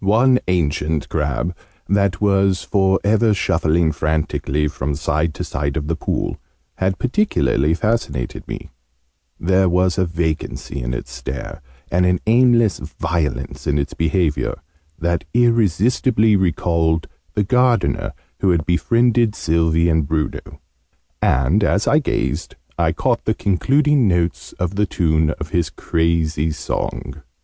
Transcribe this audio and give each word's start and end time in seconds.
One 0.00 0.40
ancient 0.48 1.08
crab, 1.08 1.54
that 1.88 2.20
was 2.20 2.64
for 2.64 2.98
ever 3.04 3.32
shuffling 3.32 3.92
frantically 3.92 4.66
from 4.66 4.96
side 4.96 5.32
to 5.34 5.44
side 5.44 5.76
of 5.76 5.86
the 5.86 5.94
pool, 5.94 6.38
had 6.78 6.98
particularly 6.98 7.72
fascinated 7.72 8.48
me: 8.48 8.70
there 9.38 9.68
was 9.68 9.96
a 9.96 10.04
vacancy 10.04 10.82
in 10.82 10.92
its 10.92 11.12
stare, 11.12 11.62
and 11.88 12.04
an 12.04 12.18
aimless 12.26 12.80
violence 12.80 13.68
in 13.68 13.78
its 13.78 13.94
behaviour, 13.94 14.58
that 14.98 15.22
irresistibly 15.32 16.34
recalled 16.34 17.06
the 17.34 17.44
Gardener 17.44 18.12
who 18.40 18.50
had 18.50 18.66
befriended 18.66 19.36
Sylvie 19.36 19.88
and 19.88 20.04
Bruno: 20.08 20.60
and, 21.22 21.62
as 21.62 21.86
I 21.86 22.00
gazed, 22.00 22.56
I 22.76 22.90
caught 22.90 23.24
the 23.24 23.34
concluding 23.34 24.08
notes 24.08 24.52
of 24.54 24.74
the 24.74 24.86
tune 24.86 25.30
of 25.38 25.50
his 25.50 25.70
crazy 25.70 26.50
song. 26.50 27.22